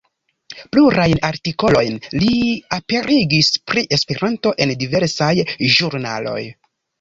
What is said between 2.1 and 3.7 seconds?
li aperigis